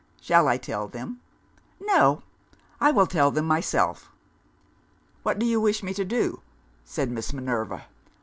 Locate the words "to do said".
5.93-7.11